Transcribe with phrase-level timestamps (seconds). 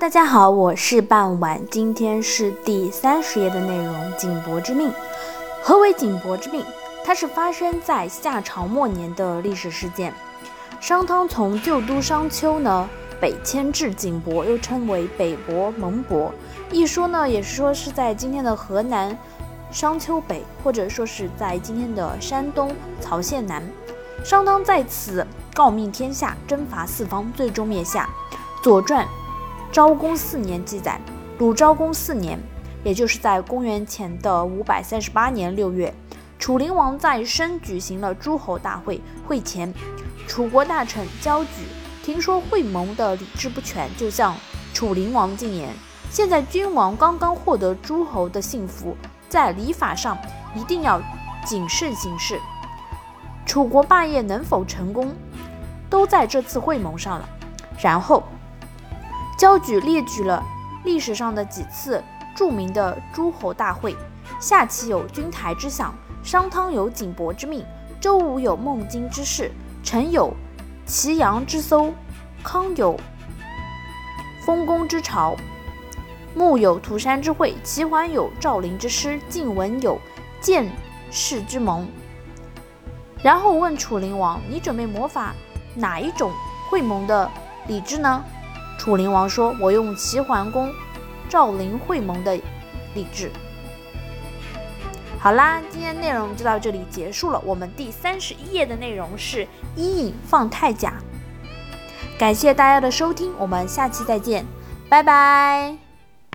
[0.00, 3.94] 大家好，我是傍晚，今天是第三十页的内容。
[4.18, 4.92] 景伯之命，
[5.62, 6.64] 何为景伯之命？
[7.04, 10.12] 它是发生在夏朝末年的历史事件。
[10.80, 12.88] 商汤从旧都商丘呢
[13.20, 16.34] 北迁至景伯，又称为北伯、蒙伯。
[16.72, 19.16] 一说呢，也是说是在今天的河南
[19.70, 23.62] 商丘北，或者说是在今天的山东曹县南。
[24.24, 25.24] 商汤在此
[25.54, 28.10] 告命天下，征伐四方，最终灭夏。
[28.64, 29.06] 《左传》。
[29.74, 31.00] 昭公四年记载，
[31.36, 32.38] 鲁昭公四年，
[32.84, 35.92] 也就是在公元前的五百三十八年六月，
[36.38, 39.00] 楚灵王在申举行了诸侯大会。
[39.26, 39.74] 会前，
[40.28, 41.50] 楚国大臣焦举
[42.04, 44.36] 听说会盟的礼制不全，就向
[44.72, 45.68] 楚灵王进言：
[46.08, 48.96] 现在君王刚刚获得诸侯的幸福，
[49.28, 50.16] 在礼法上
[50.54, 51.02] 一定要
[51.44, 52.38] 谨慎行事。
[53.44, 55.12] 楚国霸业能否成功，
[55.90, 57.28] 都在这次会盟上了。
[57.82, 58.22] 然后。
[59.36, 60.42] 焦举列举了
[60.84, 62.02] 历史上的几次
[62.34, 63.96] 著名的诸侯大会：
[64.40, 67.64] 夏启有君台之相，商汤有景伯之命，
[68.00, 69.50] 周武有孟津之事，
[69.82, 70.32] 陈有
[70.86, 71.92] 祁阳之搜，
[72.42, 72.98] 康有
[74.44, 75.36] 丰功之朝，
[76.34, 79.98] 穆有涂山之会，齐桓有赵灵之师，晋文有
[80.40, 80.70] 建
[81.10, 81.88] 世之盟。
[83.22, 85.34] 然后问楚灵王：“你准备模仿
[85.74, 86.30] 哪一种
[86.68, 87.30] 会盟的
[87.68, 88.22] 礼制呢？”
[88.84, 90.70] 楚灵王说：“我用齐桓公、
[91.26, 92.38] 赵灵会盟的
[92.94, 93.30] 礼制。”
[95.18, 97.40] 好啦，今天内容就到这里结束了。
[97.46, 100.92] 我们第三十一页的内容是伊尹放太甲。
[102.18, 104.44] 感谢大家的收听，我们下期再见，
[104.90, 105.83] 拜拜。